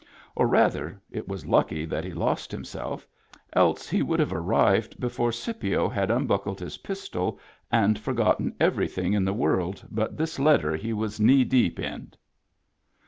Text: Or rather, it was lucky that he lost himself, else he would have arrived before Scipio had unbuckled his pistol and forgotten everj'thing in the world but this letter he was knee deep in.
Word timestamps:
Or 0.35 0.47
rather, 0.47 0.99
it 1.11 1.27
was 1.27 1.45
lucky 1.45 1.85
that 1.85 2.03
he 2.03 2.09
lost 2.11 2.51
himself, 2.51 3.07
else 3.53 3.87
he 3.87 4.01
would 4.01 4.19
have 4.19 4.33
arrived 4.33 4.99
before 4.99 5.31
Scipio 5.31 5.87
had 5.87 6.09
unbuckled 6.09 6.59
his 6.59 6.79
pistol 6.79 7.39
and 7.71 7.99
forgotten 7.99 8.55
everj'thing 8.59 9.13
in 9.13 9.25
the 9.25 9.31
world 9.33 9.85
but 9.91 10.17
this 10.17 10.39
letter 10.39 10.75
he 10.75 10.91
was 10.91 11.19
knee 11.19 11.43
deep 11.43 11.79
in. 11.79 12.13